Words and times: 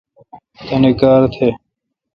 تانی 0.67 0.91
کار 0.99 1.21
تہ۔ 1.33 1.47